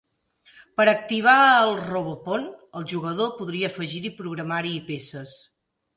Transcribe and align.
Per 0.79 0.85
activar 0.93 1.35
el 1.57 1.73
Robopon, 1.91 2.47
el 2.81 2.87
jugador 2.95 3.31
podria 3.43 3.69
afegir-hi 3.73 4.13
programari 4.23 4.73
i 4.79 4.85
peces. 4.93 5.37